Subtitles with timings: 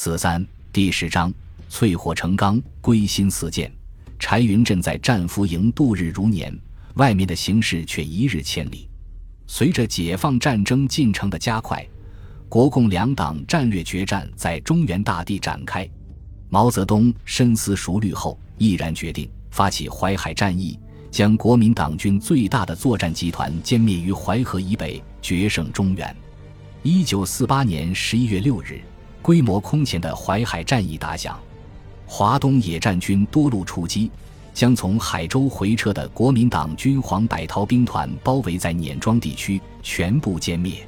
[0.00, 1.34] 四三第十章，
[1.68, 3.68] 淬火成钢，归心似箭。
[4.16, 6.56] 柴云振在战俘营度日如年，
[6.94, 8.88] 外面的形势却一日千里。
[9.48, 11.84] 随着解放战争进程的加快，
[12.48, 15.84] 国共两党战略决战在中原大地展开。
[16.48, 20.78] 毛泽东深思熟虑后，毅然决定发起淮海战役，
[21.10, 26.16] 将国民党军最大的作战集团歼灭于淮河以北，决胜中原。
[26.84, 28.80] 一九四八年十一月六日，
[29.20, 31.38] 规模空前的淮海战役打响，
[32.06, 34.10] 华东野战军多路出击，
[34.54, 40.86] 将从海州回撤的国民党军黄百韬兵团包围在碾庄地区，全部歼灭。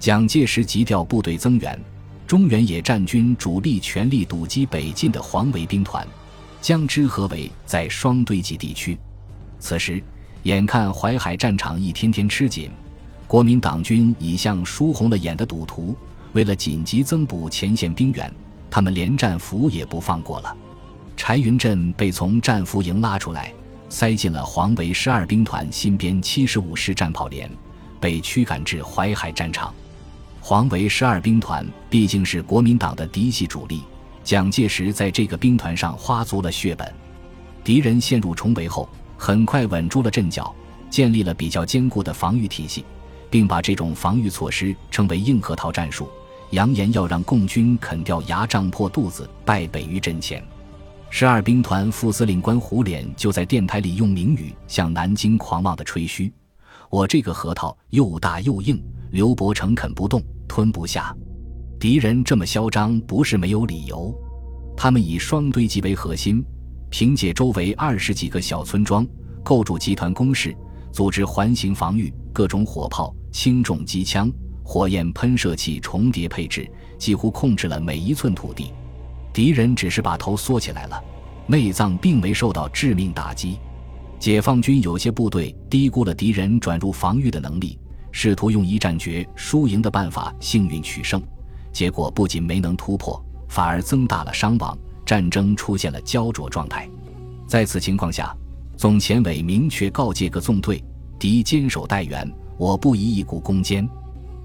[0.00, 1.78] 蒋介石急调部队增援。
[2.26, 6.06] 中原野战军主力全力堵击北进的黄维兵团，
[6.60, 8.98] 将之合围在双堆集地区。
[9.58, 10.02] 此时，
[10.42, 12.70] 眼看淮海战场一天天吃紧，
[13.26, 15.96] 国民党军已像输红了眼的赌徒。
[16.38, 18.32] 为了紧急增补前线兵员，
[18.70, 20.56] 他们连战俘也不放过了。
[21.16, 23.52] 柴云振被从战俘营拉出来，
[23.88, 27.50] 塞进了黄维十二兵团新编七十五师战炮连，
[27.98, 29.74] 被驱赶至淮海战场。
[30.40, 33.82] 黄维十二兵团毕竟是国民党的嫡系主力，
[34.22, 36.94] 蒋介石在这个兵团上花足了血本。
[37.64, 40.54] 敌人陷入重围后，很快稳住了阵脚，
[40.88, 42.84] 建立了比较坚固的防御体系，
[43.28, 46.08] 并把这种防御措施称为“硬核桃战术”，
[46.50, 50.42] 扬言要让共军啃掉牙胀破肚子，败北于阵前。
[51.10, 56.32] 十二兵团副司令官胡琏就在电台里用明语向南京狂妄的吹嘘
[56.90, 61.14] ：“我这个核桃又大又硬，刘伯承啃不动。”吞不下，
[61.78, 64.14] 敌人这么嚣张不是没有理由。
[64.74, 66.42] 他们以双堆集为核心，
[66.88, 69.06] 凭借周围二十几个小村庄，
[69.44, 70.56] 构筑集团工事，
[70.90, 74.32] 组织环形防御，各种火炮、轻重机枪、
[74.70, 78.70] 火焰喷射器重叠配置，几乎控制了每一寸土地。
[79.32, 81.02] 敌人只是把头缩起来了，
[81.46, 83.58] 内脏并没受到致命打击。
[84.18, 87.78] 解放军有些部队低估了敌人转入防御的能力。
[88.12, 91.22] 试图用一战决输赢的办法幸运取胜，
[91.72, 94.76] 结果不仅没能突破，反而增大了伤亡，
[95.06, 96.86] 战争出现了焦灼状态。
[97.46, 98.36] 在此情况下，
[98.76, 100.84] 总前委明确告诫各纵队：
[101.18, 103.88] 敌坚守待援，我不宜一股攻坚，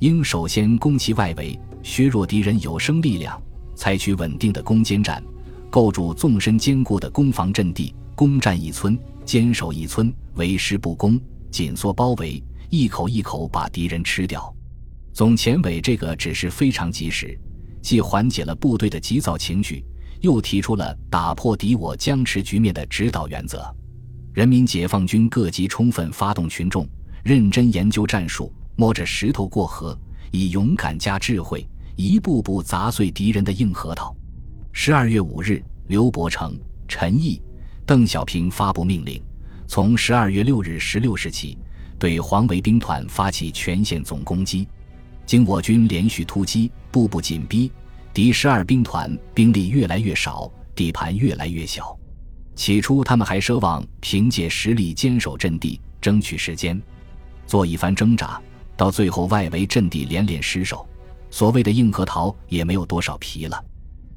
[0.00, 3.40] 应首先攻其外围，削弱敌人有生力量，
[3.74, 5.22] 采取稳定的攻坚战，
[5.70, 11.18] 构筑纵深坚固的攻防阵地，攻占一村，坚守一村，围师不攻，
[11.50, 12.42] 紧缩包围。
[12.68, 14.52] 一口一口把敌人吃掉，
[15.12, 17.38] 总前委这个指示非常及时，
[17.80, 19.84] 既缓解了部队的急躁情绪，
[20.20, 23.64] 又提出了打破敌我僵持局面的指导原则。
[24.34, 26.86] 人民解放军各级充分发动群众，
[27.22, 29.98] 认真研究战术，摸着石头过河，
[30.30, 31.66] 以勇敢加智慧，
[31.96, 34.14] 一步步砸碎敌人的硬核桃。
[34.72, 36.56] 十二月五日，刘伯承、
[36.86, 37.40] 陈毅、
[37.84, 39.20] 邓小平发布命令，
[39.66, 41.58] 从十二月六日十六时起。
[41.98, 44.68] 对黄维兵团发起全线总攻击，
[45.24, 47.72] 经我军连续突击，步步紧逼，
[48.12, 51.98] 敌十二兵团兵力越来越少，地盘越来越小。
[52.54, 56.78] 起初，他们还奢望凭借实力坚守阵地，争取时间，
[57.46, 58.38] 做一番挣扎。
[58.76, 60.86] 到最后，外围阵地连连失守，
[61.30, 63.64] 所谓的硬核桃也没有多少皮了。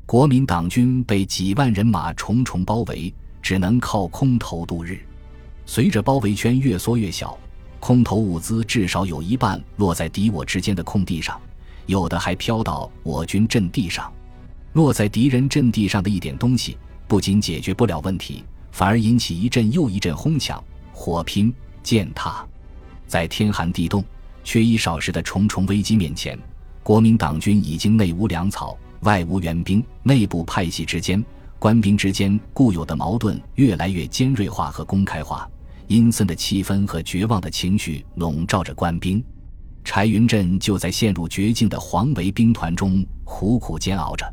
[0.06, 5.00] 国民党军被几万人马重重包围，只能靠空投度日。
[5.66, 7.38] 随着包围圈越缩越小。
[7.80, 11.40] 空投物资至少有一半落在敌我之间的空地上，
[11.86, 14.12] 有的还飘到我军阵地上。
[14.74, 16.78] 落在敌人阵地上的一点东西，
[17.08, 18.44] 不仅解决不了问题，
[18.74, 22.46] 反而引起一阵又一阵哄抢、火拼、践踏。
[23.08, 24.04] 在天寒地冻、
[24.50, 26.36] 缺衣少食的重重危机面前，
[26.82, 31.24] 国民党军已经内无粮草、外无援兵，内部派系之间、
[31.60, 35.48] 官兵之间固有的矛盾越来越尖锐化和公开化。
[35.86, 39.24] 阴森的气氛和绝望的情绪笼罩着官兵，
[39.84, 44.26] 柴云振就在陷入绝境的黄维兵团中苦苦煎熬着。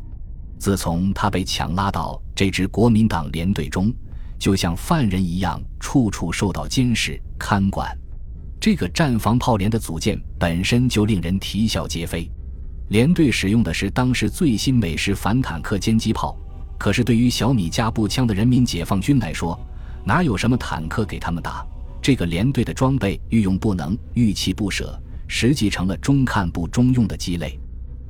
[0.59, 3.93] 自从他被强拉到这支国民党连队中，
[4.39, 7.95] 就像犯人一样，处处受到监视看管。
[8.67, 12.29] 这个战防炮连的组建本身就令人啼笑皆非。
[12.89, 16.37] 连队使用的是当时最新美式反坦克歼击炮，
[16.77, 19.57] 可是对于小米加步枪的人民解放军来说，
[20.05, 21.65] 哪有什么坦克给他们打？
[22.03, 27.57] 这个连队的装备御用不能，御弃不舍，实际成了中看不中用的鸡肋。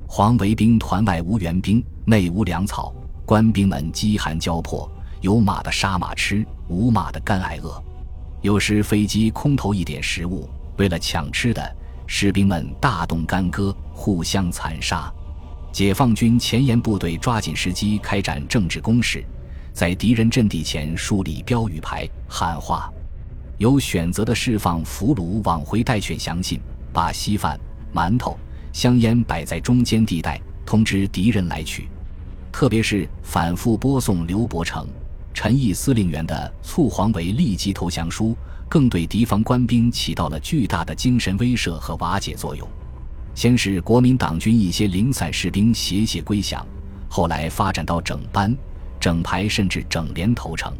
[0.09, 2.95] 黄维兵团外无援兵，内无粮草，
[3.27, 7.79] 官兵们饥寒交迫，有马的杀马吃，无马的干挨饿。
[8.43, 15.13] 有时飞机空投一点食物，为了抢吃的，士兵们大动干戈，互相残杀。
[15.73, 19.25] 解放军前沿部队抓紧时机开展政治攻势，
[19.73, 22.91] 在敌人阵地前树立标语牌、喊话，
[23.59, 26.61] 有选择的释放俘虏往回带选详信，
[26.93, 27.59] 把稀饭、
[27.93, 28.39] 馒头、
[28.73, 31.89] 香烟摆在中间地带，通知敌人来取。
[32.53, 34.87] 特别是反复播送刘伯承、
[35.37, 38.35] 陈毅司令员的促黄维立即投降书，
[38.71, 42.67] 更对敌方官兵起到了巨大的精神威慑和瓦解作用。
[43.35, 46.67] 先是国民党军一些零散士兵写写归降，
[47.07, 48.57] 后来发展到整班、
[48.99, 50.73] 整排甚至整连投诚。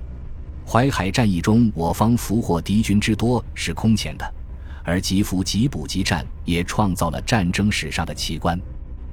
[0.67, 4.35] 淮海战役中，我方俘获敌军之多是空前的，
[4.83, 8.59] 而急俘急补急战也创造了战争史上的奇观。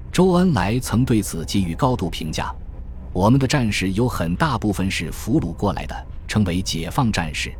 [0.09, 2.49] 周恩来曾对此给予高度评价：
[3.13, 5.95] 我们的战士有很大部分是俘虏过来的，
[6.27, 7.53] 称为解放战士。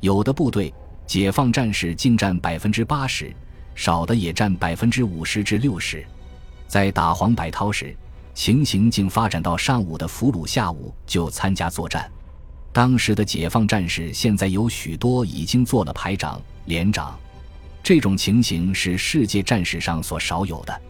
[0.00, 0.72] 有的部队
[1.06, 3.34] 解放战士竟占百分之八十。
[3.74, 6.06] 少的也占百分之五十至六十，
[6.68, 7.92] 在打黄百韬时，
[8.32, 12.08] 情形竟发展到上午的俘虏下午就参加作战。
[12.72, 17.18] 当时的解放战士现在有许多已经做了排长、连长，
[17.82, 20.80] 这种情形是世界战史上所少有的。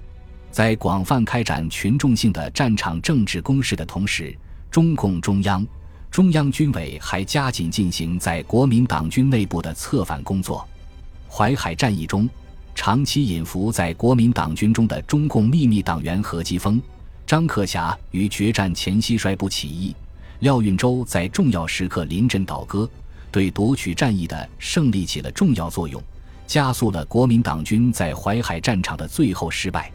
[0.55, 4.33] 在广泛开展群众性的战场政治攻势的同时，
[4.71, 5.67] 中共中央、
[6.13, 10.65] 中央军委还加紧进行在国民党军内部的策反工作。
[11.29, 12.31] 淮海战役中。
[12.73, 16.81] 长期隐伏在国民党军中的中共秘密党员何基沣、
[17.27, 19.95] 张克侠于决战前夕率部起义，
[20.41, 22.89] 廖运周在重要时刻临阵倒戈，
[23.31, 26.01] 对夺取战役的胜利起了重要作用，
[26.49, 29.91] 加速了国民党军在淮海战场的最后失败。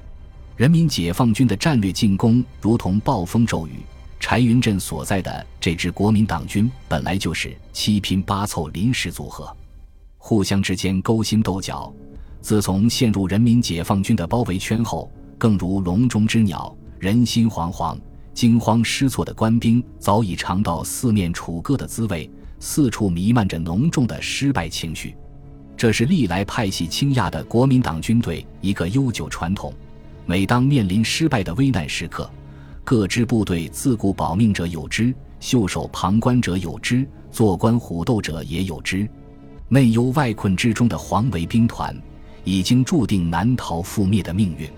[0.59, 3.75] 人民解放军的战略进攻如同暴风骤雨。
[4.19, 9.55] 柴云振所在的这支国民党军本来就是七拼八凑临时组合，
[10.17, 11.89] 互相之间勾心斗角。
[12.41, 17.97] 自从陷入人民解放军的包围圈后，更如笼中之鸟，人心惶惶、
[18.33, 22.29] 惊慌失措的官兵早已尝到四面楚歌的滋味，
[22.59, 25.15] 四处弥漫着浓重的失败情绪。
[25.77, 29.73] 这是历来派系倾轧的国民党军队一个悠久传统。
[30.29, 32.29] 每当面临失败的危难时刻，
[32.83, 39.09] 各支部队自顾保命者有之，袖手旁观者有之，坐观虎斗者也有之。
[39.69, 41.99] 内忧外困之中的黄维兵团。
[42.43, 44.69] 已经注定难逃覆灭的命运。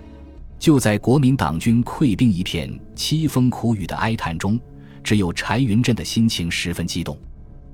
[0.58, 4.58] 就在国民党军溃兵一片、凄风苦雨的哀叹中，
[5.04, 7.18] 只有柴云振的心情十分激动。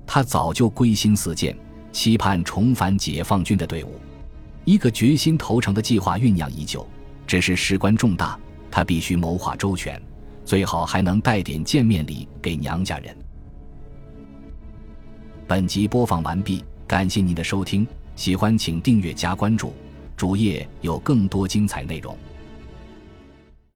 [0.05, 1.55] 他早就归心似箭，
[1.91, 3.99] 期盼重返解放军的队伍。
[4.65, 6.85] 一个决心投诚的计划酝酿已久，
[7.27, 8.39] 只是事关重大，
[8.71, 10.01] 他必须谋划周全，
[10.45, 13.15] 最好还能带点见面礼给娘家人。
[15.45, 17.85] 本集播放完毕，感谢您的收听，
[18.15, 19.73] 喜欢请订阅加关注。
[20.15, 22.17] 主页有更多精彩内容。